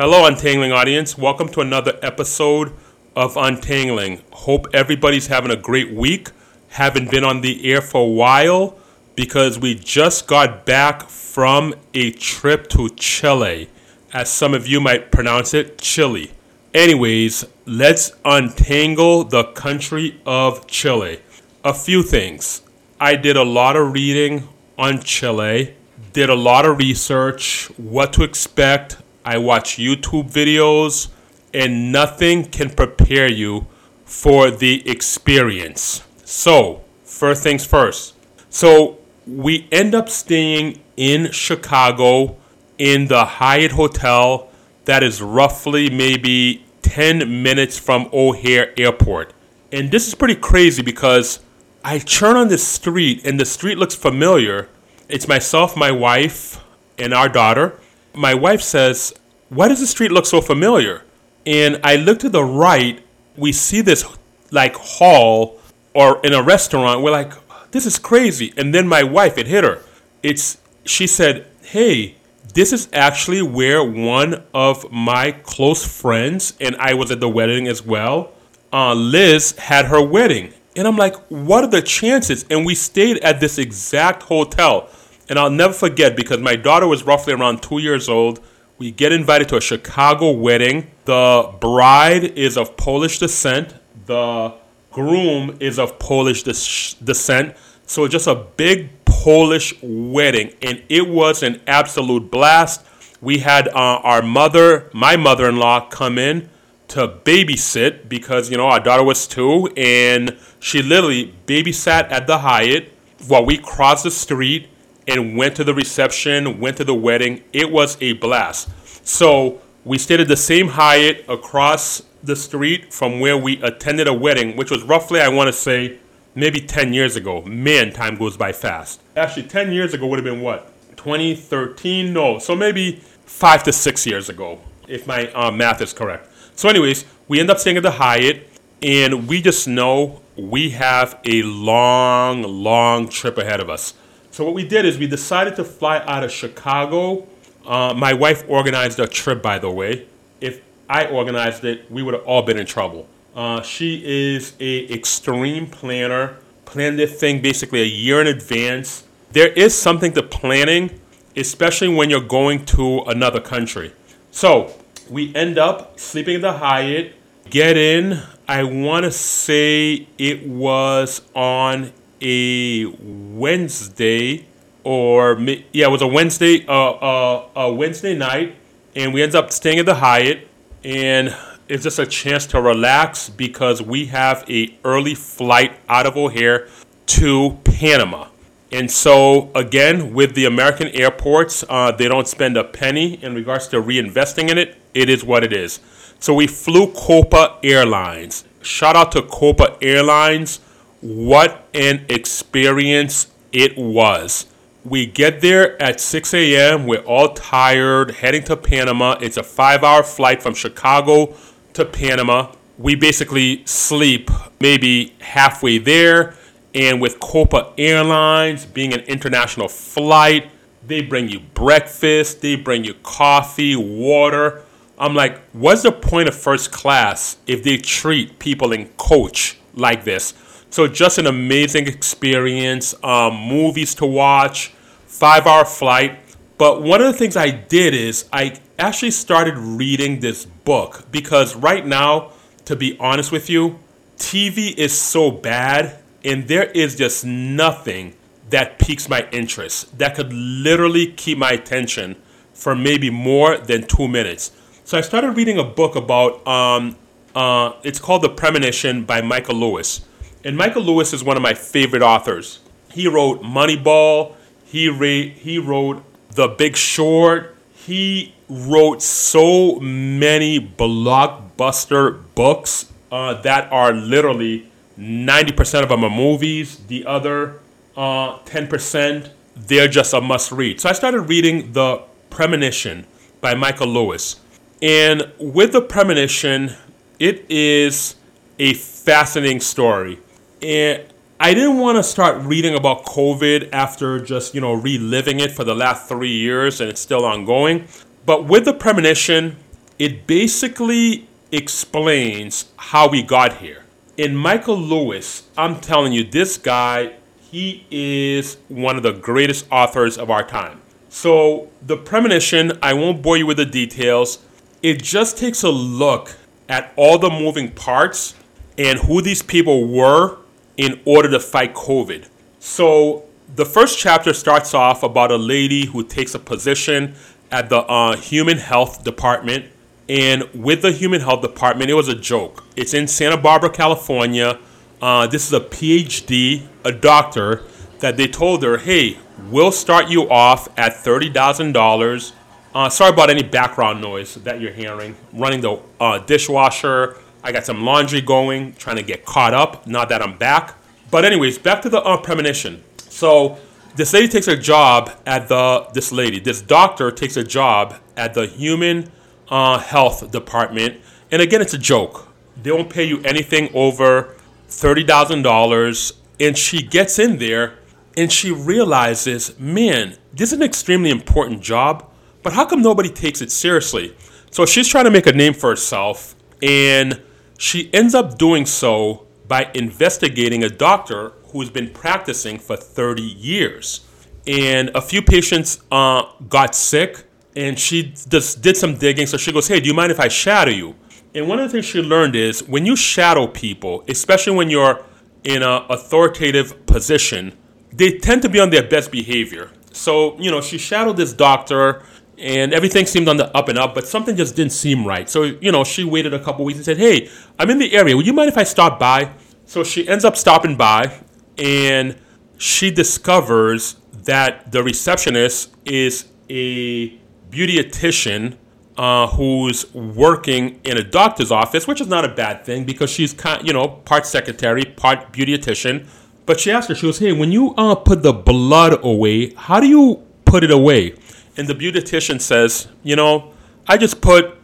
[0.00, 1.18] Hello, Untangling audience.
[1.18, 2.72] Welcome to another episode
[3.14, 4.22] of Untangling.
[4.32, 6.30] Hope everybody's having a great week.
[6.70, 8.78] Haven't been on the air for a while
[9.14, 13.68] because we just got back from a trip to Chile,
[14.14, 16.30] as some of you might pronounce it, Chile.
[16.72, 21.20] Anyways, let's untangle the country of Chile.
[21.62, 22.62] A few things.
[22.98, 24.48] I did a lot of reading
[24.78, 25.74] on Chile,
[26.14, 28.96] did a lot of research, what to expect.
[29.24, 31.08] I watch YouTube videos,
[31.52, 33.66] and nothing can prepare you
[34.04, 36.02] for the experience.
[36.24, 38.14] So, first things first.
[38.48, 42.36] So, we end up staying in Chicago
[42.78, 44.48] in the Hyatt Hotel
[44.84, 49.32] that is roughly maybe 10 minutes from O'Hare Airport.
[49.70, 51.40] And this is pretty crazy because
[51.84, 54.68] I turn on the street and the street looks familiar.
[55.08, 56.62] It's myself, my wife,
[56.98, 57.79] and our daughter.
[58.14, 59.12] My wife says,
[59.48, 61.02] Why does the street look so familiar?
[61.46, 63.02] And I look to the right,
[63.36, 64.04] we see this
[64.50, 65.58] like hall
[65.94, 67.02] or in a restaurant.
[67.02, 67.32] We're like,
[67.70, 68.52] This is crazy.
[68.56, 69.82] And then my wife, it hit her.
[70.22, 72.16] It's she said, Hey,
[72.54, 77.68] this is actually where one of my close friends, and I was at the wedding
[77.68, 78.32] as well,
[78.72, 80.52] uh, Liz had her wedding.
[80.76, 82.44] And I'm like, what are the chances?
[82.50, 84.88] And we stayed at this exact hotel.
[85.30, 88.40] And I'll never forget because my daughter was roughly around two years old.
[88.78, 90.90] We get invited to a Chicago wedding.
[91.04, 93.74] The bride is of Polish descent.
[94.06, 94.52] The
[94.90, 97.56] groom is of Polish des- descent.
[97.86, 100.52] So just a big Polish wedding.
[100.62, 102.84] And it was an absolute blast.
[103.20, 106.48] We had uh, our mother, my mother in law, come in
[106.88, 112.38] to babysit because you know our daughter was two and she literally babysat at the
[112.38, 112.92] Hyatt
[113.28, 114.66] while we crossed the street
[115.10, 117.42] and went to the reception, went to the wedding.
[117.52, 118.68] It was a blast.
[119.06, 124.14] So we stayed at the same Hyatt across the street from where we attended a
[124.14, 125.98] wedding, which was roughly, I want to say,
[126.34, 127.42] maybe 10 years ago.
[127.42, 129.00] Man, time goes by fast.
[129.16, 130.72] Actually, 10 years ago would have been what?
[130.96, 132.12] 2013?
[132.12, 136.28] No, so maybe five to six years ago, if my uh, math is correct.
[136.54, 138.48] So, anyways, we end up staying at the Hyatt,
[138.82, 143.94] and we just know we have a long, long trip ahead of us.
[144.32, 147.26] So, what we did is we decided to fly out of Chicago.
[147.66, 150.06] Uh, my wife organized a trip, by the way.
[150.40, 153.08] If I organized it, we would have all been in trouble.
[153.34, 156.36] Uh, she is a extreme planner.
[156.64, 159.04] Planned this thing basically a year in advance.
[159.32, 161.00] There is something to planning,
[161.36, 163.92] especially when you're going to another country.
[164.30, 164.72] So
[165.08, 167.14] we end up sleeping at the Hyatt,
[167.48, 168.22] get in.
[168.46, 174.46] I want to say it was on a Wednesday
[174.84, 178.56] or yeah, it was a Wednesday, uh, uh, a Wednesday night,
[178.96, 180.48] and we ended up staying at the Hyatt,
[180.84, 181.36] and
[181.68, 186.68] it's just a chance to relax because we have a early flight out of O'Hare
[187.06, 188.28] to Panama.
[188.72, 193.66] And so, again, with the American airports, uh, they don't spend a penny in regards
[193.68, 194.76] to reinvesting in it.
[194.94, 195.80] It is what it is.
[196.20, 198.44] So, we flew Copa Airlines.
[198.62, 200.60] Shout out to Copa Airlines.
[201.00, 204.46] What an experience it was.
[204.84, 206.86] We get there at 6 a.m.
[206.86, 209.18] We're all tired, heading to Panama.
[209.20, 211.34] It's a five hour flight from Chicago
[211.74, 212.52] to Panama.
[212.78, 214.30] We basically sleep
[214.60, 216.34] maybe halfway there
[216.74, 220.50] and with Copa Airlines being an international flight,
[220.86, 224.62] they bring you breakfast, they bring you coffee, water.
[224.98, 230.04] I'm like, what's the point of first class if they treat people in coach like
[230.04, 230.34] this?
[230.70, 232.94] So just an amazing experience.
[233.02, 234.68] Um, movies to watch,
[235.06, 236.18] five hour flight.
[236.58, 241.56] But one of the things I did is I actually started reading this book because
[241.56, 242.32] right now,
[242.66, 243.80] to be honest with you,
[244.16, 248.14] TV is so bad and there is just nothing
[248.50, 252.16] that piques my interest that could literally keep my attention
[252.52, 254.52] for maybe more than two minutes.
[254.84, 256.96] So I started reading a book about, um,
[257.34, 260.02] uh, it's called The Premonition by Michael Lewis.
[260.44, 262.60] And Michael Lewis is one of my favorite authors.
[262.92, 264.34] He wrote Moneyball,
[264.64, 273.70] he, ra- he wrote The Big Short, he wrote so many blockbuster books uh, that
[273.70, 276.78] are literally 90% of them are movies.
[276.86, 277.60] The other
[277.96, 280.80] uh, 10%, they're just a must read.
[280.80, 283.06] So I started reading The Premonition
[283.40, 284.40] by Michael Lewis.
[284.82, 286.72] And with The Premonition,
[287.18, 288.16] it is
[288.58, 290.18] a fascinating story.
[290.62, 291.04] And
[291.38, 295.64] I didn't want to start reading about COVID after just, you know, reliving it for
[295.64, 297.86] the last three years and it's still ongoing.
[298.26, 299.56] But with The Premonition,
[299.98, 303.84] it basically explains how we got here.
[304.18, 310.18] In Michael Lewis, I'm telling you, this guy, he is one of the greatest authors
[310.18, 310.82] of our time.
[311.08, 314.38] So, the premonition, I won't bore you with the details.
[314.82, 316.36] It just takes a look
[316.68, 318.34] at all the moving parts
[318.78, 320.38] and who these people were
[320.80, 322.26] in order to fight COVID.
[322.58, 323.24] So,
[323.54, 327.14] the first chapter starts off about a lady who takes a position
[327.50, 329.66] at the uh, Human Health Department.
[330.08, 332.64] And with the Human Health Department, it was a joke.
[332.76, 334.58] It's in Santa Barbara, California.
[335.02, 337.62] Uh, this is a PhD, a doctor,
[337.98, 339.18] that they told her, hey,
[339.50, 342.32] we'll start you off at $30,000.
[342.74, 345.14] Uh, sorry about any background noise that you're hearing.
[345.34, 347.18] Running the uh, dishwasher.
[347.42, 350.74] I got some laundry going, trying to get caught up Not that I'm back.
[351.10, 352.84] But, anyways, back to the uh, premonition.
[353.08, 353.58] So,
[353.96, 358.34] this lady takes a job at the, this lady, this doctor takes a job at
[358.34, 359.10] the human
[359.48, 361.00] uh, health department.
[361.32, 362.28] And again, it's a joke.
[362.62, 364.36] They won't pay you anything over
[364.68, 366.12] $30,000.
[366.38, 367.78] And she gets in there
[368.16, 372.10] and she realizes, man, this is an extremely important job,
[372.42, 374.16] but how come nobody takes it seriously?
[374.50, 377.20] So she's trying to make a name for herself, and
[377.60, 384.00] she ends up doing so by investigating a doctor who's been practicing for 30 years.
[384.46, 387.24] And a few patients uh, got sick,
[387.54, 389.26] and she just did some digging.
[389.26, 390.94] So she goes, Hey, do you mind if I shadow you?
[391.34, 395.04] And one of the things she learned is when you shadow people, especially when you're
[395.44, 397.54] in an authoritative position,
[397.92, 399.70] they tend to be on their best behavior.
[399.92, 402.02] So, you know, she shadowed this doctor
[402.40, 405.28] and everything seemed on the up and up, but something just didn't seem right.
[405.28, 407.28] So, you know, she waited a couple weeks and said, Hey,
[407.58, 408.16] I'm in the area.
[408.16, 409.32] Would you mind if I stop by?
[409.66, 411.20] So she ends up stopping by
[411.58, 412.16] and
[412.56, 417.10] she discovers that the receptionist is a
[417.50, 418.56] beautician
[418.96, 423.32] uh, who's working in a doctor's office, which is not a bad thing because she's
[423.32, 426.06] kind, you know, part secretary, part beautician.
[426.46, 429.80] But she asked her, she goes, "Hey, when you uh, put the blood away, how
[429.80, 431.14] do you put it away?"
[431.56, 433.52] And the beautician says, "You know,
[433.88, 434.56] I just put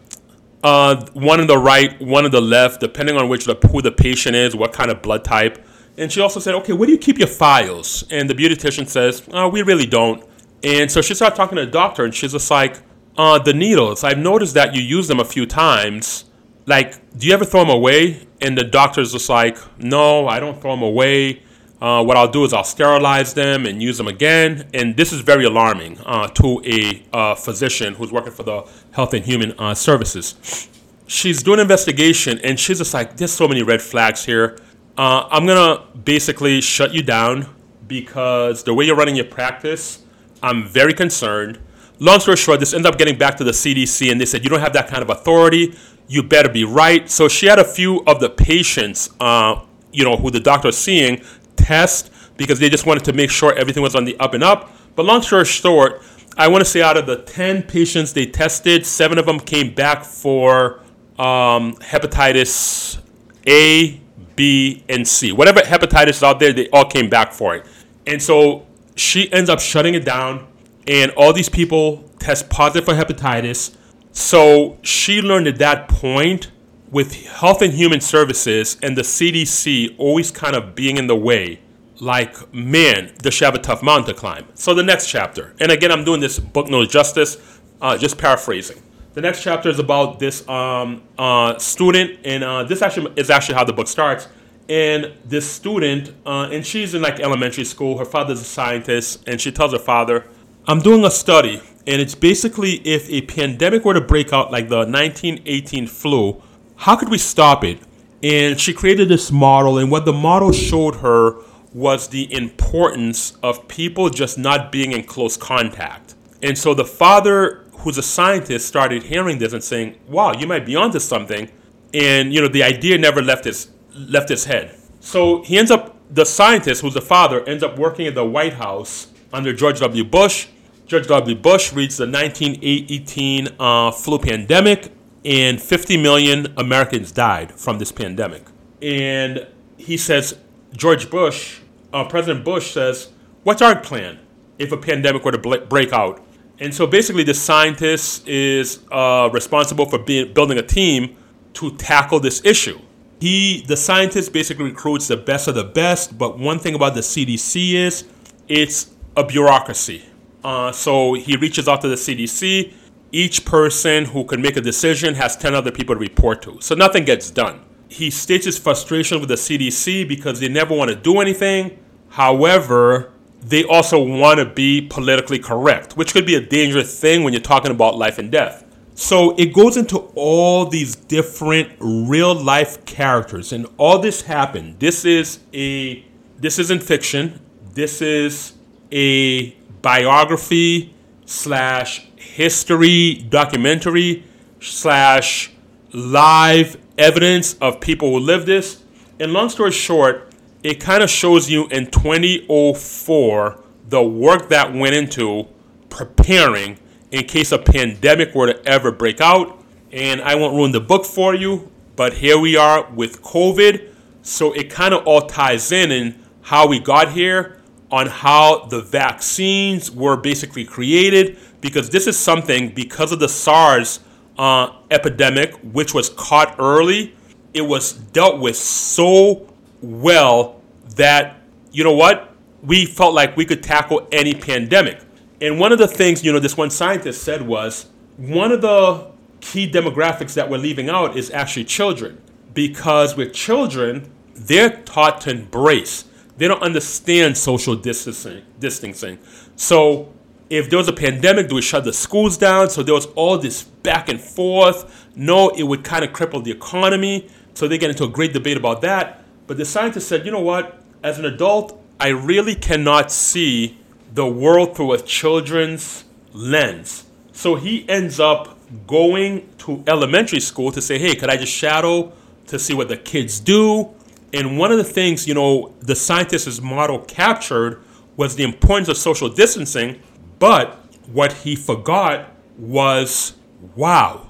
[0.63, 3.93] uh, one on the right, one on the left, depending on which the, who the
[3.93, 5.65] patient is, what kind of blood type."
[5.99, 9.23] And she also said, "Okay, where do you keep your files?" And the beautician says,
[9.33, 10.25] oh, "We really don't."
[10.63, 12.81] And so she started talking to the doctor, and she's just like,
[13.17, 14.05] uh, "The needles.
[14.05, 16.25] I've noticed that you use them a few times.
[16.67, 20.61] Like, do you ever throw them away?" And the doctor's just like, "No, I don't
[20.61, 21.43] throw them away."
[21.81, 24.69] Uh, what I'll do is I'll sterilize them and use them again.
[24.73, 29.13] And this is very alarming uh, to a uh, physician who's working for the Health
[29.13, 30.69] and Human uh, Services.
[31.07, 34.59] She's doing an investigation and she's just like, there's so many red flags here.
[34.97, 37.55] Uh, I'm going to basically shut you down
[37.87, 40.03] because the way you're running your practice,
[40.43, 41.61] I'm very concerned.
[41.99, 44.51] Long story short, this ended up getting back to the CDC and they said, you
[44.51, 45.77] don't have that kind of authority.
[46.09, 47.09] You better be right.
[47.11, 49.61] So she had a few of the patients, uh,
[49.93, 51.23] you know, who the doctor was seeing
[51.57, 54.71] test because they just wanted to make sure everything was on the up and up.
[54.95, 56.03] But long story short,
[56.37, 59.75] I want to say out of the 10 patients they tested, seven of them came
[59.75, 60.81] back for
[61.19, 62.99] um, hepatitis
[63.47, 64.01] A,
[64.37, 65.33] B, and C.
[65.33, 67.67] Whatever hepatitis is out there, they all came back for it.
[68.07, 70.47] And so she ends up shutting it down,
[70.87, 73.75] and all these people test positive for hepatitis.
[74.13, 76.51] So she learned at that point
[76.91, 81.61] with Health and Human Services and the CDC always kind of being in the way,
[82.01, 84.47] like, man, does she have a tough mountain to climb?
[84.55, 88.83] So the next chapter, and again, I'm doing this book no justice, uh, just paraphrasing.
[89.15, 93.55] The next chapter is about this um, uh, student, and uh, this actually is actually
[93.55, 94.29] how the book starts.
[94.69, 97.97] And this student, uh, and she's in like elementary school.
[97.97, 100.27] Her father's a scientist, and she tells her father,
[100.67, 104.69] "I'm doing a study, and it's basically if a pandemic were to break out like
[104.69, 106.43] the 1918 flu,
[106.77, 107.81] how could we stop it?
[108.23, 111.37] And she created this model, and what the model showed her
[111.73, 116.15] was the importance of people just not being in close contact.
[116.43, 120.65] And so the father, who's a scientist, started hearing this and saying, "Wow, you might
[120.65, 121.51] be onto something."
[121.93, 124.77] And you know, the idea never left his left his head.
[125.01, 128.55] So he ends up, the scientist, who's the father, ends up working at the White
[128.55, 130.05] House under George W.
[130.05, 130.49] Bush.
[130.87, 131.35] George W.
[131.35, 134.93] Bush reads the 1918 uh, flu pandemic
[135.27, 138.45] and 50 million Americans died from this pandemic.
[138.81, 140.39] And he says,
[140.73, 141.61] George Bush,
[141.93, 143.11] uh, President Bush says,
[143.43, 144.19] What's our plan
[144.59, 146.25] if a pandemic were to break out?
[146.59, 151.17] And so basically, the scientist is uh, responsible for being, building a team
[151.55, 152.81] to tackle this issue.
[153.21, 156.17] He, the scientist, basically recruits the best of the best.
[156.17, 158.05] But one thing about the CDC is
[158.49, 160.05] it's a bureaucracy.
[160.45, 162.73] Uh, so he reaches out to the CDC
[163.13, 166.61] each person who can make a decision has 10 other people to report to.
[166.61, 167.63] So nothing gets done.
[167.89, 171.79] He states his frustration with the CDC because they never want to do anything.
[172.11, 177.33] However, they also want to be politically correct, which could be a dangerous thing when
[177.33, 178.65] you're talking about life and death.
[178.95, 184.81] So it goes into all these different real life characters, and all this happened.
[184.81, 186.05] This is a
[186.39, 187.41] this isn't fiction.
[187.75, 188.55] This is
[188.91, 189.51] a
[189.83, 190.95] biography
[191.27, 194.23] slash history documentary
[194.61, 195.51] slash
[195.95, 198.83] live evidence of people who lived this.
[199.19, 204.95] And long story short, it kind of shows you in 2004 the work that went
[204.95, 205.47] into
[205.89, 206.79] preparing
[207.11, 209.65] in case a pandemic were to ever break out.
[209.91, 213.95] And I won't ruin the book for you, but here we are with COVID.
[214.21, 217.57] So it kind of all ties in in how we got here,
[217.91, 224.01] on how the vaccines were basically created, because this is something, because of the SARS
[224.39, 227.15] uh, epidemic, which was caught early,
[227.55, 230.61] it was dealt with so well
[230.97, 231.41] that,
[231.73, 232.33] you know what?
[232.63, 235.01] We felt like we could tackle any pandemic.
[235.41, 237.87] And one of the things, you know, this one scientist said was
[238.17, 239.11] one of the
[239.41, 242.21] key demographics that we're leaving out is actually children.
[242.55, 246.05] Because with children, they're taught to embrace.
[246.39, 248.43] They don't understand social distancing.
[248.59, 249.19] distancing.
[249.57, 250.13] So
[250.49, 252.71] if there was a pandemic, do we shut the schools down?
[252.71, 255.07] So there was all this back and forth.
[255.17, 257.29] No, it would kind of cripple the economy.
[257.55, 259.25] So they get into a great debate about that.
[259.47, 260.81] But the scientist said, you know what?
[261.03, 263.79] As an adult, I really cannot see
[264.13, 267.07] the world through a children's lens.
[267.33, 272.13] So he ends up going to elementary school to say, hey, could I just shadow
[272.49, 273.91] to see what the kids do?
[274.33, 277.83] And one of the things, you know, the scientist's model captured
[278.17, 280.01] was the importance of social distancing,
[280.39, 283.35] but what he forgot was
[283.75, 284.29] wow,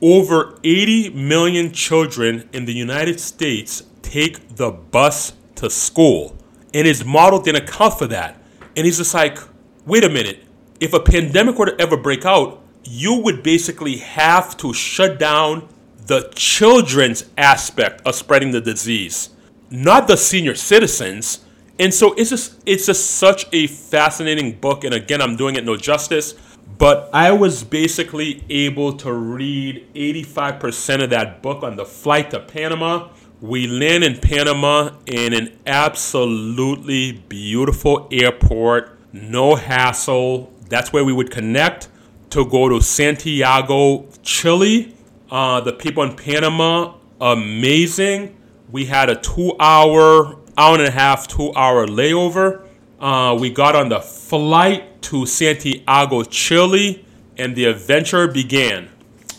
[0.00, 6.36] over 80 million children in the United States take the bus to school.
[6.72, 8.40] And his model didn't account for that.
[8.76, 9.38] And he's just like,
[9.86, 10.44] wait a minute.
[10.80, 15.68] If a pandemic were to ever break out, you would basically have to shut down
[16.06, 19.30] the children's aspect of spreading the disease,
[19.70, 21.43] not the senior citizens.
[21.78, 24.84] And so it's just it's just such a fascinating book.
[24.84, 26.34] And again, I'm doing it no justice,
[26.78, 32.40] but I was basically able to read 85% of that book on the flight to
[32.40, 33.08] Panama.
[33.40, 40.52] We land in Panama in an absolutely beautiful airport, no hassle.
[40.68, 41.88] That's where we would connect
[42.30, 44.94] to go to Santiago, Chile.
[45.30, 48.36] Uh, the people in Panama, amazing.
[48.70, 52.66] We had a two hour, hour and a half, two hour layover.
[53.00, 57.04] Uh, we got on the flight to Santiago, Chile,
[57.36, 58.88] and the adventure began.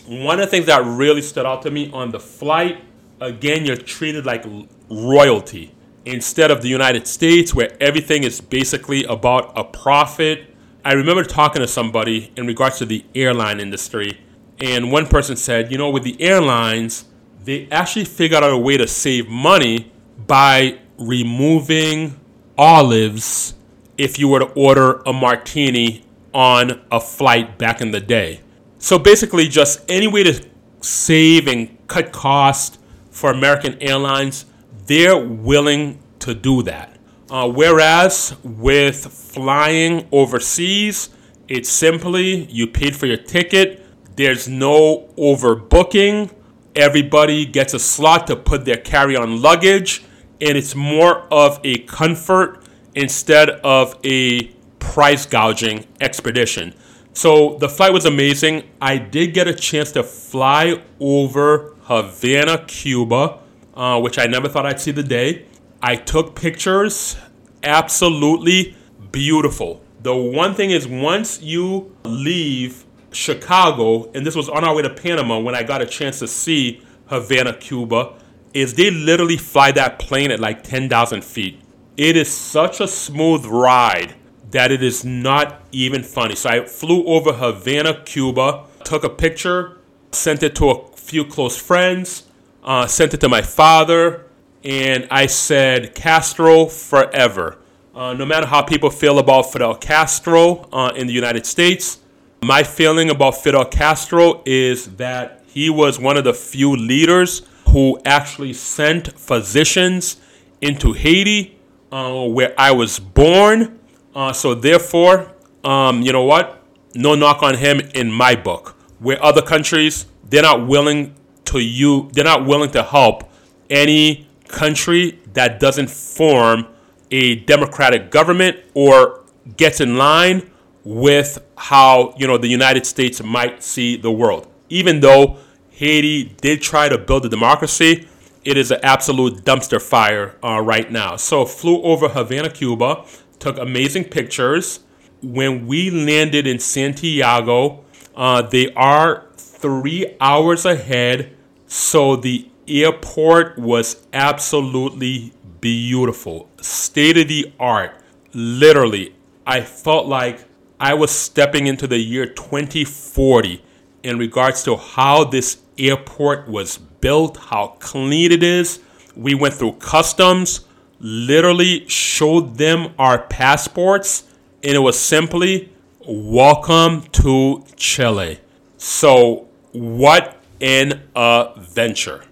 [0.06, 2.82] One of the things that really stood out to me on the flight
[3.20, 4.44] again, you're treated like
[4.90, 10.54] royalty instead of the United States, where everything is basically about a profit.
[10.84, 14.20] I remember talking to somebody in regards to the airline industry,
[14.60, 17.06] and one person said, you know, with the airlines,
[17.42, 19.92] they actually figured out a way to save money
[20.26, 22.18] by removing
[22.56, 23.54] olives
[23.98, 28.40] if you were to order a martini on a flight back in the day.
[28.78, 30.44] So basically, just any way to
[30.80, 32.78] save and cut costs
[33.10, 34.44] for American Airlines,
[34.86, 36.98] they're willing to do that.
[37.30, 41.10] Uh, whereas with flying overseas,
[41.48, 43.84] it's simply you paid for your ticket,
[44.16, 46.30] there's no overbooking,
[46.74, 50.04] everybody gets a slot to put their carry on luggage,
[50.40, 52.62] and it's more of a comfort
[52.94, 56.74] instead of a price gouging expedition.
[57.12, 58.64] So the flight was amazing.
[58.80, 63.38] I did get a chance to fly over Havana, Cuba,
[63.74, 65.46] uh, which I never thought I'd see the day.
[65.82, 67.16] I took pictures,
[67.62, 68.76] absolutely
[69.12, 69.82] beautiful.
[70.02, 74.90] The one thing is, once you leave Chicago, and this was on our way to
[74.90, 78.14] Panama when I got a chance to see Havana, Cuba,
[78.56, 81.60] is they literally fly that plane at like 10,000 feet.
[81.98, 84.14] It is such a smooth ride
[84.50, 86.34] that it is not even funny.
[86.34, 89.76] So I flew over Havana, Cuba, took a picture,
[90.10, 92.28] sent it to a few close friends,
[92.64, 94.24] uh, sent it to my father,
[94.64, 97.58] and I said, Castro forever.
[97.94, 102.00] Uh, no matter how people feel about Fidel Castro uh, in the United States,
[102.42, 108.00] my feeling about Fidel Castro is that he was one of the few leaders who
[108.04, 110.18] actually sent physicians
[110.60, 111.58] into Haiti,
[111.92, 113.78] uh, where I was born.
[114.14, 115.32] Uh, so, therefore,
[115.64, 116.56] um, you know what?
[116.96, 118.74] no knock on him in my book.
[118.98, 121.14] Where other countries, they're not willing
[121.46, 123.30] to you, they're not willing to help
[123.68, 126.66] any country that doesn't form
[127.10, 129.24] a democratic government or
[129.56, 130.50] gets in line
[130.84, 134.48] with how you know the United States might see the world.
[134.68, 135.38] Even though
[135.76, 138.08] Haiti did try to build a democracy,
[138.46, 141.16] it is an absolute dumpster fire uh, right now.
[141.16, 143.04] So flew over Havana, Cuba,
[143.38, 144.80] took amazing pictures.
[145.22, 147.84] When we landed in Santiago,
[148.16, 157.52] uh, they are three hours ahead, so the airport was absolutely beautiful, state of the
[157.60, 158.00] art.
[158.32, 159.14] Literally,
[159.46, 160.46] I felt like
[160.80, 163.62] I was stepping into the year 2040
[164.06, 168.78] in regards to how this airport was built, how clean it is.
[169.16, 170.64] We went through customs,
[171.00, 174.22] literally showed them our passports,
[174.62, 175.72] and it was simply
[176.06, 178.38] welcome to Chile.
[178.76, 182.22] So, what an adventure!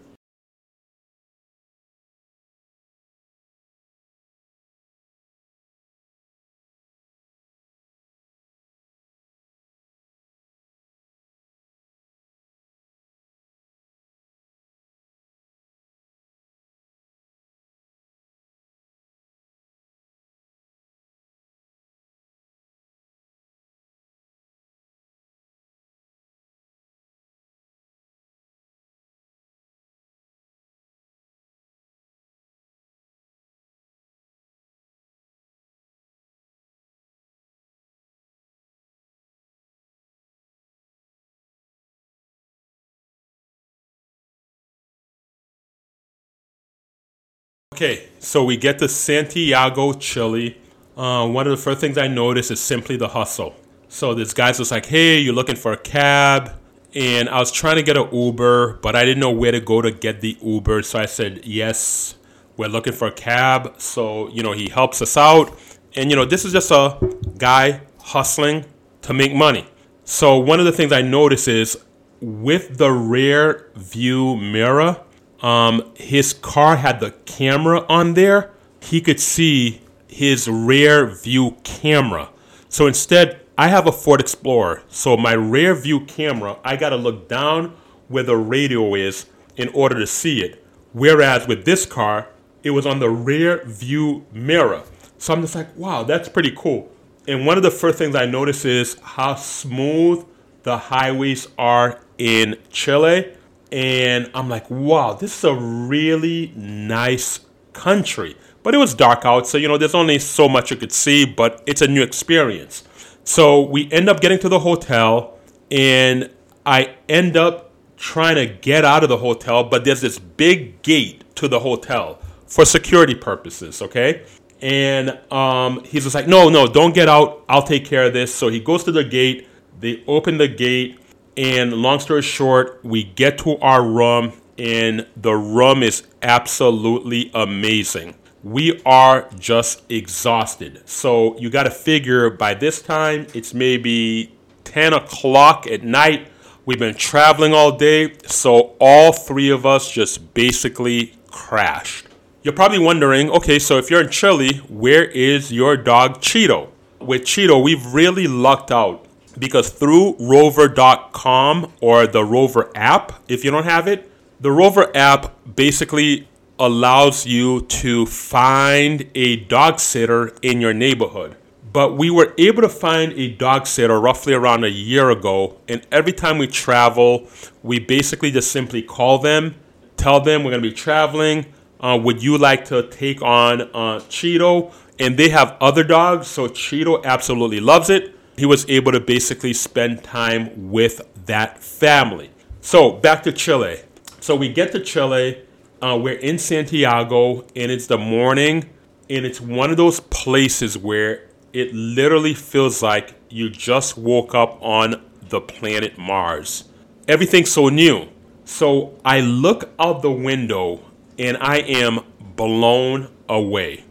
[47.74, 50.56] Okay, so we get to Santiago, Chile.
[50.96, 53.52] Uh, one of the first things I notice is simply the hustle.
[53.88, 56.52] So this guy's just like, hey, you're looking for a cab?
[56.94, 59.82] And I was trying to get an Uber, but I didn't know where to go
[59.82, 60.84] to get the Uber.
[60.84, 62.14] So I said, yes,
[62.56, 63.74] we're looking for a cab.
[63.78, 65.58] So, you know, he helps us out.
[65.96, 66.96] And, you know, this is just a
[67.38, 68.66] guy hustling
[69.02, 69.66] to make money.
[70.04, 71.76] So one of the things I notice is
[72.20, 75.00] with the rear view mirror,
[75.44, 78.50] um, his car had the camera on there.
[78.80, 82.30] He could see his rear view camera.
[82.70, 84.83] So instead, I have a Ford Explorer.
[84.88, 87.76] So my rear view camera, I got to look down
[88.09, 90.64] where the radio is in order to see it.
[90.92, 92.28] Whereas with this car,
[92.62, 94.83] it was on the rear view mirror.
[95.18, 96.90] So I'm just like, wow, that's pretty cool.
[97.28, 100.24] And one of the first things I notice is how smooth
[100.62, 103.37] the highways are in Chile
[103.72, 107.40] and I'm like, wow, this is a really nice
[107.72, 108.37] country.
[108.62, 111.27] But it was dark out, so you know, there's only so much you could see,
[111.27, 112.85] but it's a new experience.
[113.24, 115.38] So we end up getting to the hotel,
[115.70, 116.31] and
[116.64, 121.24] I end up trying to get out of the hotel, but there's this big gate
[121.37, 124.24] to the hotel for security purposes, okay?
[124.61, 127.44] And um, he's just like, no, no, don't get out.
[127.48, 128.35] I'll take care of this.
[128.35, 129.48] So he goes to the gate.
[129.81, 130.98] They open the gate
[131.37, 138.14] and long story short, we get to our room, and the room is absolutely amazing.
[138.42, 140.83] We are just exhausted.
[140.88, 146.29] So you got to figure by this time, it's maybe 10 o'clock at night.
[146.66, 148.14] We've been traveling all day.
[148.27, 152.07] So all three of us just basically crashed.
[152.42, 156.68] You're probably wondering okay, so if you're in Chile, where is your dog Cheeto?
[157.01, 159.03] With Cheeto, we've really lucked out
[159.38, 165.35] because through rover.com or the rover app if you don't have it the rover app
[165.57, 171.37] basically allows you to find a dog sitter in your neighborhood.
[171.73, 175.87] But we were able to find a dog sitter roughly around a year ago and
[175.90, 177.29] every time we travel
[177.62, 179.57] we basically just simply call them
[179.97, 181.47] tell them we're going to be traveling.
[181.81, 184.73] Uh, would you like to take on uh, cheeto?
[184.99, 189.53] And they have other dogs so cheeto absolutely loves it he was able to basically
[189.53, 192.31] spend time with that family.
[192.61, 193.83] So back to Chile.
[194.20, 195.42] So we get to Chile.
[195.83, 198.70] Uh, we're in Santiago, and it's the morning,
[199.11, 204.59] and it's one of those places where it literally feels like you just woke up
[204.62, 206.64] on the planet Mars.
[207.07, 208.09] Everything's so new.
[208.47, 210.81] So I look out the window,
[211.18, 212.01] and I am
[212.35, 213.85] blown away.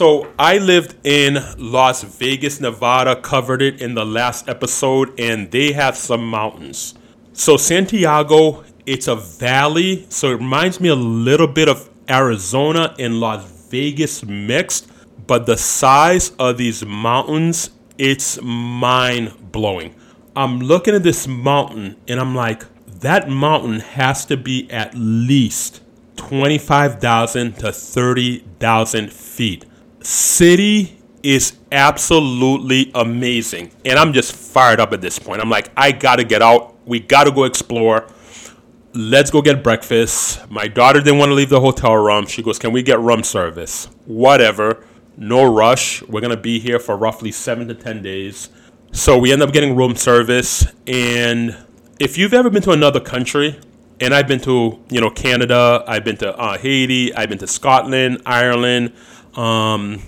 [0.00, 5.72] So I lived in Las Vegas, Nevada, covered it in the last episode, and they
[5.72, 6.94] have some mountains.
[7.34, 13.20] So Santiago It's a valley, so it reminds me a little bit of Arizona and
[13.20, 14.90] Las Vegas mixed,
[15.26, 19.94] but the size of these mountains, it's mind blowing.
[20.34, 22.64] I'm looking at this mountain and I'm like,
[23.00, 25.82] that mountain has to be at least
[26.16, 29.66] 25,000 to 30,000 feet.
[30.02, 33.70] City is absolutely amazing.
[33.84, 35.42] And I'm just fired up at this point.
[35.42, 36.76] I'm like, I gotta get out.
[36.86, 38.06] We gotta go explore.
[38.92, 40.50] Let's go get breakfast.
[40.50, 42.26] My daughter didn't want to leave the hotel room.
[42.26, 43.86] She goes, Can we get room service?
[44.06, 44.84] Whatever.
[45.16, 46.02] No rush.
[46.02, 48.48] We're gonna be here for roughly seven to 10 days.
[48.92, 50.66] So we end up getting room service.
[50.86, 51.56] And
[52.00, 53.60] if you've ever been to another country,
[54.00, 57.46] and I've been to, you know, Canada, I've been to uh, Haiti, I've been to
[57.46, 58.94] Scotland, Ireland,
[59.34, 60.02] um,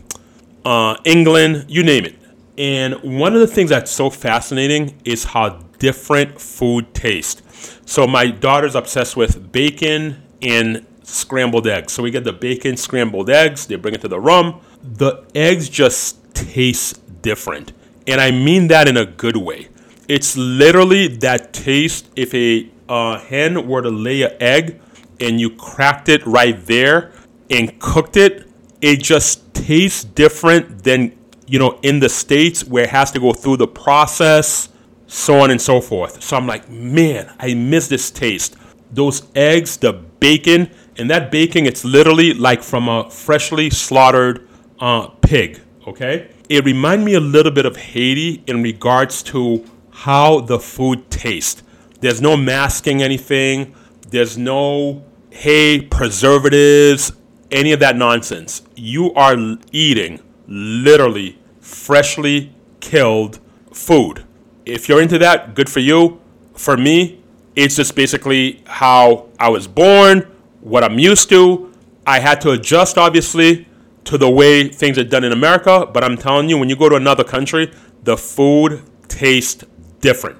[0.64, 2.16] uh, England, you name it.
[2.58, 7.42] And one of the things that's so fascinating is how different food tastes.
[7.86, 11.92] So my daughter's obsessed with bacon and scrambled eggs.
[11.92, 14.60] So we get the bacon scrambled eggs, they bring it to the room.
[14.82, 17.72] The eggs just taste different.
[18.06, 19.68] And I mean that in a good way.
[20.08, 24.80] It's literally that taste if a uh, hen were to lay an egg
[25.20, 27.12] and you cracked it right there
[27.48, 28.48] and cooked it,
[28.82, 31.16] it just tastes different than
[31.46, 34.68] you know in the states where it has to go through the process,
[35.06, 36.22] so on and so forth.
[36.22, 38.56] So I'm like, man, I miss this taste.
[38.90, 44.46] Those eggs, the bacon, and that bacon, it's literally like from a freshly slaughtered
[44.80, 45.60] uh, pig.
[45.86, 51.10] Okay, it reminded me a little bit of Haiti in regards to how the food
[51.10, 51.62] tastes.
[52.00, 53.74] There's no masking anything.
[54.08, 57.12] There's no, hey, preservatives,
[57.52, 58.62] any of that nonsense.
[58.74, 59.36] You are
[59.70, 63.38] eating literally freshly killed
[63.72, 64.24] food.
[64.66, 66.20] If you're into that, good for you.
[66.54, 67.22] For me,
[67.54, 70.20] it's just basically how I was born,
[70.60, 71.72] what I'm used to.
[72.06, 73.68] I had to adjust, obviously,
[74.04, 76.88] to the way things are done in America, but I'm telling you, when you go
[76.88, 79.64] to another country, the food tastes
[80.00, 80.38] different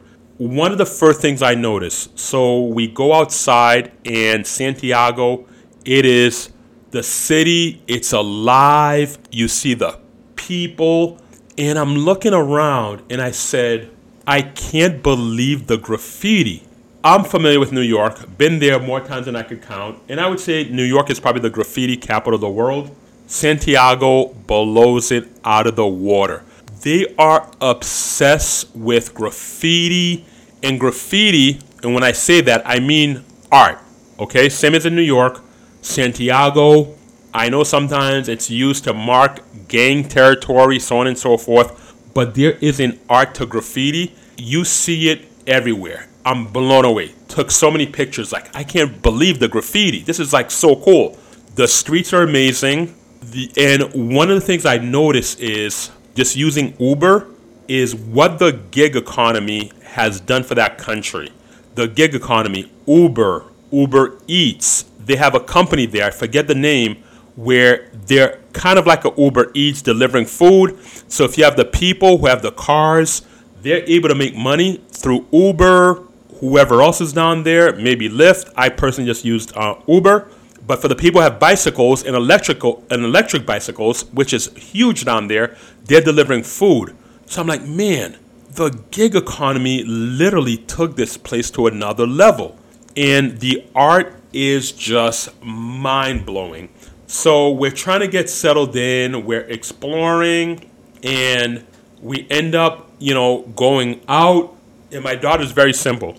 [0.49, 5.47] one of the first things I noticed, so we go outside and Santiago,
[5.85, 6.51] it is
[6.93, 9.19] the city, it's alive.
[9.31, 9.99] You see the
[10.37, 11.19] people,
[11.59, 13.91] and I'm looking around and I said,
[14.27, 16.63] I can't believe the graffiti.
[17.03, 20.29] I'm familiar with New York, been there more times than I could count, and I
[20.29, 22.95] would say New York is probably the graffiti capital of the world.
[23.27, 26.45] Santiago blows it out of the water.
[26.83, 30.25] They are obsessed with graffiti
[30.63, 33.81] and graffiti, and when I say that, I mean art.
[34.21, 35.43] Okay, same as in New York,
[35.83, 36.95] Santiago.
[37.35, 42.35] I know sometimes it's used to mark gang territory, so on and so forth, but
[42.35, 44.15] there is an art to graffiti.
[44.37, 46.09] You see it everywhere.
[46.25, 47.15] I'm blown away.
[47.29, 48.33] Took so many pictures.
[48.33, 50.01] Like, I can't believe the graffiti.
[50.01, 51.19] This is like so cool.
[51.55, 52.95] The streets are amazing.
[53.23, 57.29] The, and one of the things I noticed is just using Uber
[57.69, 61.31] is what the gig economy has done for that country.
[61.75, 67.03] The gig economy, Uber, Uber Eats, they have a company there, I forget the name,
[67.35, 70.79] where they're kind of like a Uber Eats delivering food.
[71.09, 73.23] So if you have the people who have the cars,
[73.63, 76.05] they're able to make money through Uber,
[76.41, 78.53] whoever else is down there, maybe Lyft.
[78.57, 80.29] I personally just used uh, Uber.
[80.67, 85.05] But for the people who have bicycles and electrical and electric bicycles, which is huge
[85.05, 86.97] down there, they're delivering food.
[87.27, 88.19] So I'm like, man,
[88.51, 92.59] the gig economy literally took this place to another level.
[92.97, 96.69] And the art is just mind blowing.
[97.07, 100.71] So we're trying to get settled in, we're exploring,
[101.03, 101.67] and
[102.01, 104.57] we end up, you know, going out.
[104.91, 106.17] And my daughter's very simple.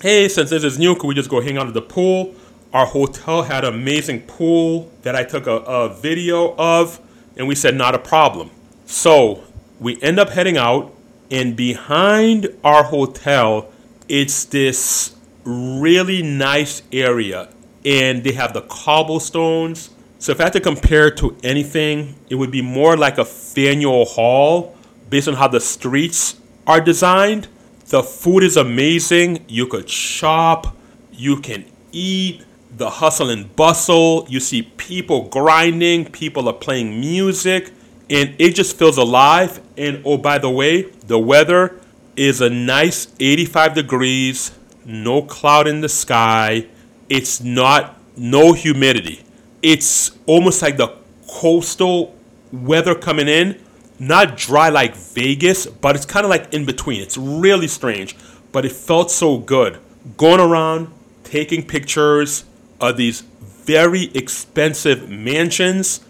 [0.00, 2.34] Hey, since this is new, could we just go hang out at the pool?
[2.72, 7.00] Our hotel had an amazing pool that I took a, a video of,
[7.36, 8.50] and we said, not a problem.
[8.86, 9.44] So
[9.80, 10.92] we end up heading out
[11.30, 13.70] and behind our hotel
[14.08, 17.48] it's this really nice area
[17.84, 19.90] and they have the cobblestones.
[20.18, 23.24] So if i had to compare it to anything it would be more like a
[23.24, 24.74] faneuil hall
[25.10, 27.48] based on how the streets are designed.
[27.86, 29.44] The food is amazing.
[29.48, 30.76] You could shop.
[31.12, 32.44] You can eat.
[32.76, 34.26] The hustle and bustle.
[34.28, 36.06] You see people grinding.
[36.06, 37.72] People are playing music.
[38.10, 39.60] And it just feels alive.
[39.76, 41.80] And oh, by the way, the weather
[42.16, 44.52] is a nice 85 degrees,
[44.86, 46.66] no cloud in the sky.
[47.08, 49.24] It's not no humidity.
[49.62, 50.94] It's almost like the
[51.28, 52.14] coastal
[52.52, 53.60] weather coming in,
[53.98, 57.00] not dry like Vegas, but it's kind of like in between.
[57.00, 58.16] It's really strange,
[58.52, 59.78] but it felt so good.
[60.16, 60.92] Going around,
[61.24, 62.44] taking pictures
[62.80, 63.22] of these
[63.64, 66.00] very expensive mansions.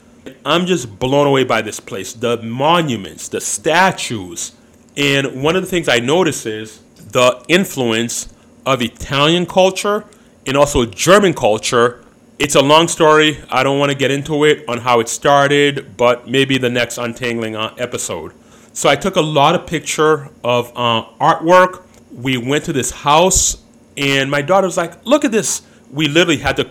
[0.44, 2.12] I'm just blown away by this place.
[2.12, 4.52] The monuments, the statues.
[4.96, 8.33] And one of the things I notice is the influence
[8.66, 10.04] of Italian culture
[10.46, 12.04] and also German culture.
[12.38, 13.38] It's a long story.
[13.50, 16.98] I don't want to get into it on how it started, but maybe the next
[16.98, 18.32] Untangling uh, episode.
[18.72, 21.82] So I took a lot of picture of uh, artwork.
[22.12, 23.62] We went to this house,
[23.96, 26.64] and my daughter was like, "Look at this." We literally had to.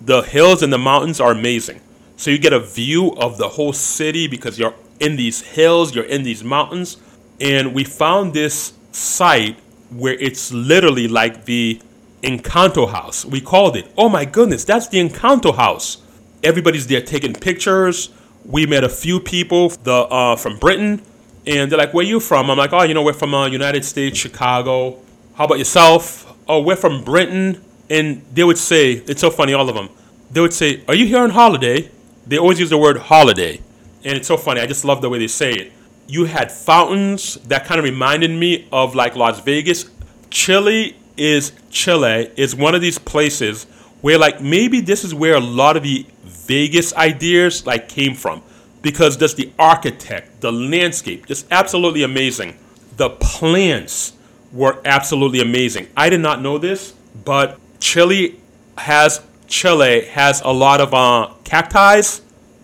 [0.00, 1.80] The hills and the mountains are amazing.
[2.16, 6.04] So you get a view of the whole city because you're in these hills, you're
[6.04, 6.96] in these mountains,
[7.40, 9.56] and we found this site
[9.90, 11.80] where it's literally like the
[12.22, 13.24] Encanto house.
[13.24, 13.86] We called it.
[13.96, 15.98] Oh my goodness, that's the Encanto house.
[16.42, 18.10] Everybody's there taking pictures.
[18.44, 21.02] We met a few people the uh, from Britain
[21.46, 23.84] and they're like, "Where you from?" I'm like, "Oh, you know, we're from uh, United
[23.84, 24.98] States, Chicago.
[25.34, 29.68] How about yourself?" "Oh, we're from Britain." And they would say, "It's so funny, all
[29.68, 29.88] of them."
[30.30, 31.90] They would say, "Are you here on holiday?"
[32.26, 33.60] They always use the word holiday,
[34.04, 34.60] and it's so funny.
[34.60, 35.72] I just love the way they say it.
[36.06, 39.86] You had fountains that kind of reminded me of like Las Vegas.
[40.30, 43.64] Chile is Chile is one of these places
[44.00, 48.42] where like maybe this is where a lot of the Vegas ideas like came from
[48.82, 52.56] because just the architect, the landscape, just absolutely amazing.
[52.96, 54.12] The plants
[54.52, 55.88] were absolutely amazing.
[55.96, 58.40] I did not know this, but Chile
[58.78, 62.02] has Chile has a lot of uh, cacti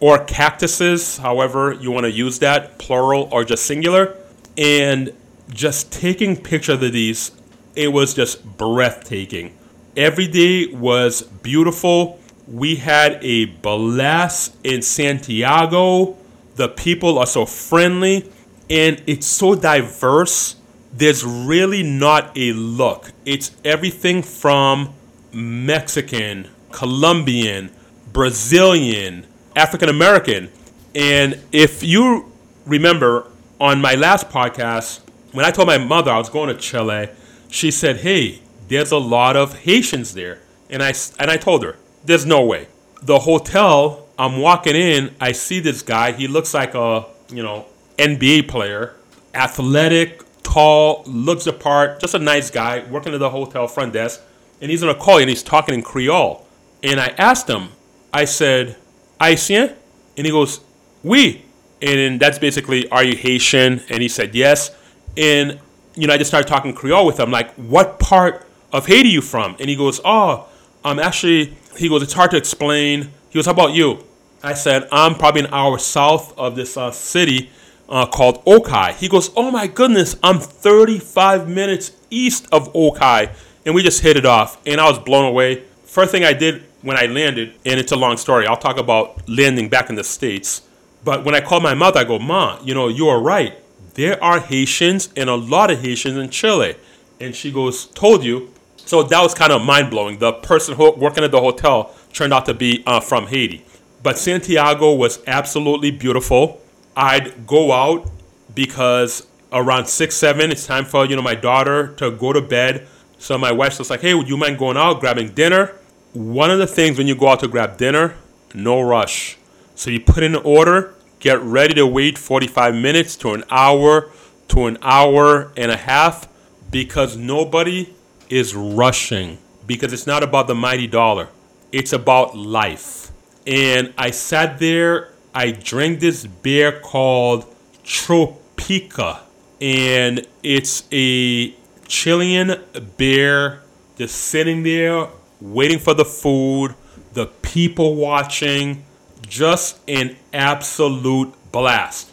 [0.02, 4.16] or cactuses, however you want to use that, plural or just singular.
[4.58, 5.12] And
[5.48, 7.30] just taking pictures of these,
[7.76, 9.56] it was just breathtaking.
[9.96, 12.18] Every day was beautiful.
[12.48, 16.16] We had a blast in Santiago.
[16.56, 18.28] The people are so friendly
[18.68, 20.56] and it's so diverse.
[20.92, 23.12] There's really not a look.
[23.24, 24.94] It's everything from
[25.32, 27.70] Mexican, Colombian,
[28.12, 30.50] Brazilian, African American.
[30.94, 32.32] And if you
[32.66, 35.00] remember on my last podcast,
[35.32, 37.08] when I told my mother I was going to Chile,
[37.48, 40.40] she said, Hey, there's a lot of Haitians there.
[40.70, 42.68] And I, and I told her, There's no way.
[43.02, 46.12] The hotel, I'm walking in, I see this guy.
[46.12, 47.66] He looks like a, you know,
[47.98, 48.94] NBA player,
[49.34, 54.20] athletic, tall, looks the part, just a nice guy working at the hotel front desk.
[54.60, 56.46] And he's on a call and he's talking in Creole.
[56.82, 57.70] And I asked him,
[58.12, 58.76] I said,
[59.22, 59.74] Haitien?
[60.16, 60.60] And he goes,
[61.02, 61.44] Oui.
[61.80, 63.80] And that's basically, Are you Haitian?
[63.88, 64.76] And he said, Yes.
[65.16, 65.60] And,
[65.94, 69.20] you know, I just started talking Creole with him, like, What part of Haiti you
[69.20, 69.56] from?
[69.60, 70.48] And he goes, Oh,
[70.84, 73.10] I'm actually, he goes, It's hard to explain.
[73.30, 74.04] He goes, How about you?
[74.42, 77.50] I said, I'm probably an hour south of this uh, city
[77.88, 78.94] uh, called Okai.
[78.94, 83.32] He goes, Oh my goodness, I'm 35 minutes east of Okai.
[83.64, 84.60] And we just hit it off.
[84.66, 85.62] And I was blown away.
[85.84, 89.28] First thing I did when I landed, and it's a long story, I'll talk about
[89.28, 90.62] landing back in the States.
[91.04, 93.54] But when I called my mother, I go, Ma, you know, you are right.
[93.94, 96.76] There are Haitians and a lot of Haitians in Chile.
[97.20, 98.52] And she goes, Told you.
[98.76, 100.18] So that was kind of mind blowing.
[100.18, 103.64] The person who, working at the hotel turned out to be uh, from Haiti.
[104.02, 106.60] But Santiago was absolutely beautiful.
[106.96, 108.10] I'd go out
[108.54, 112.88] because around six, seven, it's time for you know my daughter to go to bed.
[113.18, 115.76] So my wife's just like, "Hey, would you mind going out, grabbing dinner?"
[116.12, 118.16] One of the things when you go out to grab dinner,
[118.54, 119.38] no rush.
[119.74, 124.10] So you put in an order, get ready to wait 45 minutes to an hour
[124.52, 126.28] to an hour and a half
[126.70, 127.94] because nobody
[128.28, 131.28] is rushing because it's not about the mighty dollar.
[131.72, 133.10] It's about life.
[133.46, 137.46] And I sat there, I drank this beer called
[137.82, 139.20] Tropica.
[139.58, 141.54] And it's a
[141.88, 142.62] Chilean
[142.98, 143.62] beer
[143.96, 145.08] just sitting there
[145.42, 146.74] waiting for the food,
[147.12, 148.84] the people watching,
[149.26, 152.10] just an absolute blast.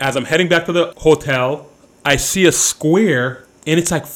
[0.00, 1.68] As I'm heading back to the hotel,
[2.04, 4.06] I see a square and it's like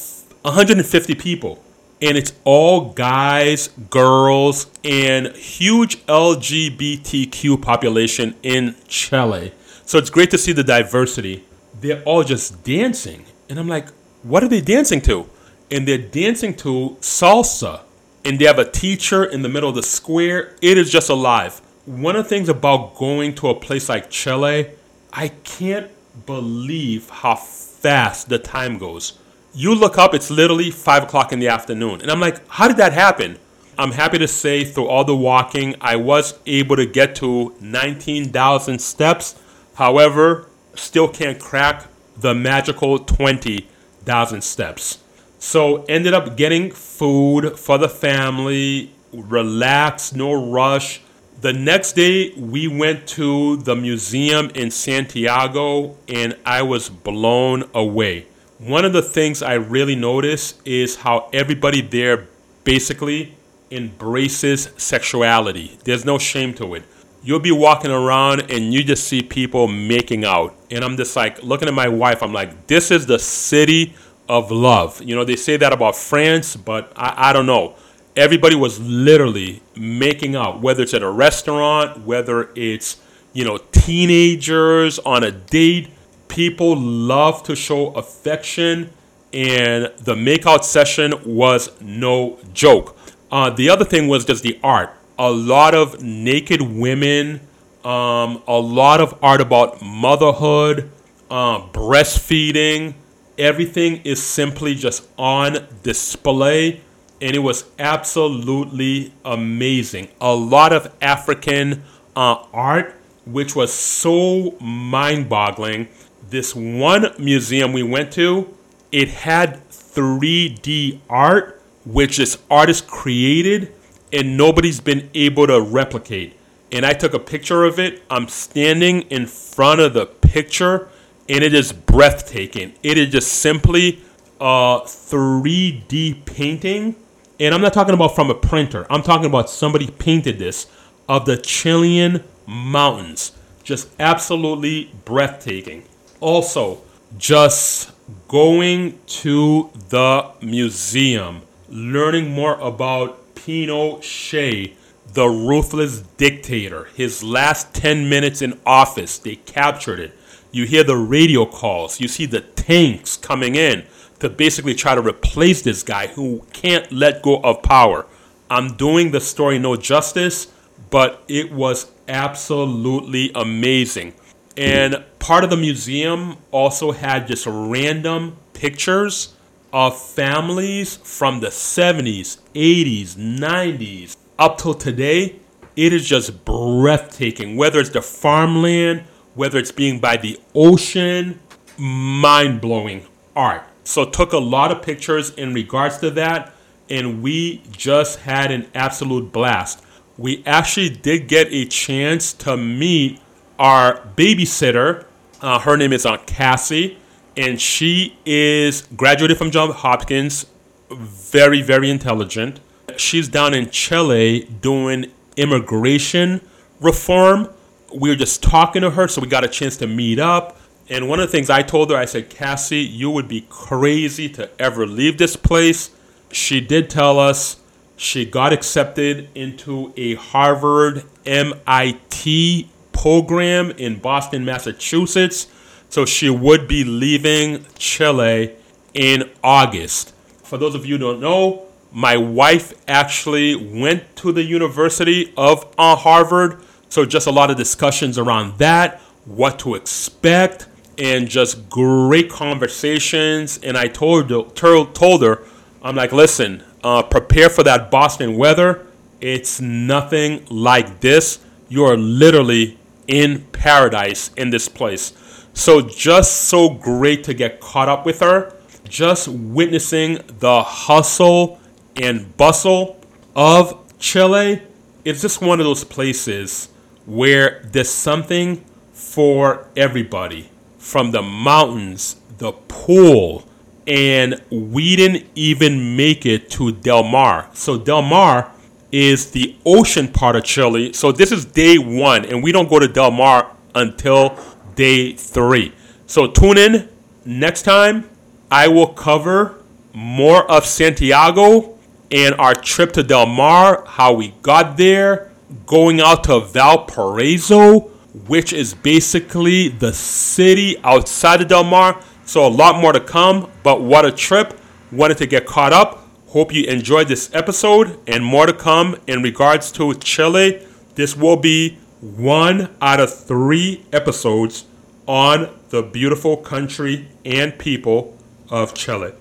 [0.43, 1.63] 150 people.
[2.01, 9.53] And it's all guys, girls, and huge LGBTQ population in Chile.
[9.85, 11.45] So it's great to see the diversity.
[11.79, 13.25] They're all just dancing.
[13.47, 13.89] And I'm like,
[14.23, 15.29] what are they dancing to?
[15.71, 17.81] And they're dancing to salsa.
[18.25, 20.55] And they have a teacher in the middle of the square.
[20.61, 21.61] It is just alive.
[21.85, 24.71] One of the things about going to a place like Chile,
[25.11, 25.91] I can't
[26.25, 29.19] believe how fast the time goes.
[29.53, 32.01] You look up, it's literally five o'clock in the afternoon.
[32.01, 33.37] And I'm like, how did that happen?
[33.77, 38.79] I'm happy to say through all the walking, I was able to get to 19,000
[38.79, 39.35] steps.
[39.75, 45.02] However, still can't crack the magical 20,000 steps.
[45.43, 51.01] So ended up getting food for the family, relax, no rush.
[51.41, 58.25] The next day we went to the museum in Santiago and I was blown away.
[58.57, 62.29] One of the things I really noticed is how everybody there
[62.63, 63.35] basically
[63.69, 65.77] embraces sexuality.
[65.83, 66.83] There's no shame to it.
[67.21, 70.55] You'll be walking around and you just see people making out.
[70.71, 73.93] And I'm just like looking at my wife, I'm like, this is the city
[74.33, 74.99] of love.
[74.99, 77.75] You know, they say that about France, but I, I don't know.
[78.15, 82.97] Everybody was literally making out, whether it's at a restaurant, whether it's,
[83.33, 85.89] you know, teenagers on a date.
[86.29, 88.89] People love to show affection,
[89.31, 92.97] and the makeout session was no joke.
[93.31, 94.89] Uh, the other thing was just the art.
[95.19, 97.39] A lot of naked women,
[97.83, 100.89] um, a lot of art about motherhood,
[101.29, 102.95] uh, breastfeeding,
[103.37, 106.81] everything is simply just on display
[107.21, 110.09] and it was absolutely amazing.
[110.19, 111.83] A lot of african
[112.15, 115.87] uh, art which was so mind-boggling.
[116.29, 118.55] This one museum we went to
[118.91, 123.73] it had 3d art which this artist created
[124.11, 126.37] and nobody's been able to replicate.
[126.71, 128.03] And i took a picture of it.
[128.09, 130.89] I'm standing in front of the picture
[131.29, 132.73] and it is breathtaking.
[132.83, 134.01] It is just simply
[134.39, 136.95] a 3D painting.
[137.39, 138.85] And I'm not talking about from a printer.
[138.89, 140.67] I'm talking about somebody painted this
[141.07, 143.31] of the Chilean mountains.
[143.63, 145.83] Just absolutely breathtaking.
[146.19, 146.81] Also,
[147.17, 147.91] just
[148.27, 154.73] going to the museum, learning more about Pinochet,
[155.13, 160.17] the ruthless dictator, his last 10 minutes in office, they captured it
[160.53, 161.99] you hear the radio calls.
[161.99, 163.85] You see the tanks coming in
[164.19, 168.05] to basically try to replace this guy who can't let go of power.
[168.49, 170.47] I'm doing the story no justice,
[170.91, 174.13] but it was absolutely amazing.
[174.55, 179.33] And part of the museum also had just random pictures
[179.73, 185.39] of families from the 70s, 80s, 90s up till today.
[185.75, 187.57] It is just breathtaking.
[187.57, 191.39] Whether it's the farmland, whether it's being by the ocean,
[191.77, 193.63] mind blowing art.
[193.83, 196.53] So took a lot of pictures in regards to that,
[196.89, 199.83] and we just had an absolute blast.
[200.17, 203.19] We actually did get a chance to meet
[203.59, 205.05] our babysitter.
[205.41, 206.97] Uh, her name is Aunt Cassie,
[207.35, 210.45] and she is graduated from Johns Hopkins,
[210.91, 212.59] very very intelligent.
[212.95, 216.41] She's down in Chile doing immigration
[216.79, 217.49] reform
[217.93, 220.59] we were just talking to her, so we got a chance to meet up.
[220.89, 224.27] And one of the things I told her, I said, Cassie, you would be crazy
[224.29, 225.91] to ever leave this place.
[226.31, 227.57] She did tell us
[227.95, 235.47] she got accepted into a Harvard MIT program in Boston, Massachusetts.
[235.89, 238.55] So she would be leaving Chile
[238.93, 240.13] in August.
[240.43, 245.71] For those of you who don't know, my wife actually went to the University of
[245.77, 246.59] uh, Harvard
[246.93, 250.67] so just a lot of discussions around that, what to expect,
[250.99, 253.59] and just great conversations.
[253.63, 255.43] And I told told her,
[255.81, 258.85] I'm like, listen, uh, prepare for that Boston weather.
[259.21, 261.39] It's nothing like this.
[261.67, 262.77] You are literally
[263.07, 265.13] in paradise in this place.
[265.55, 268.55] So just so great to get caught up with her.
[268.87, 271.59] Just witnessing the hustle
[271.95, 273.01] and bustle
[273.35, 274.61] of Chile.
[275.03, 276.69] It's just one of those places
[277.05, 283.43] where there's something for everybody from the mountains, the pool,
[283.87, 287.49] and we didn't even make it to Del Mar.
[287.53, 288.51] So, Del Mar
[288.91, 290.93] is the ocean part of Chile.
[290.93, 294.37] So, this is day one, and we don't go to Del Mar until
[294.75, 295.73] day three.
[296.05, 296.89] So, tune in
[297.25, 298.09] next time.
[298.51, 299.55] I will cover
[299.93, 301.77] more of Santiago
[302.11, 305.32] and our trip to Del Mar, how we got there
[305.65, 307.81] going out to Valparaiso,
[308.27, 312.01] which is basically the city outside of Del Mar.
[312.25, 314.59] So a lot more to come, but what a trip.
[314.91, 316.07] Wanted to get caught up.
[316.27, 320.65] Hope you enjoyed this episode and more to come in regards to Chile.
[320.95, 324.65] This will be one out of three episodes
[325.07, 328.17] on the beautiful country and people
[328.49, 329.13] of Chile.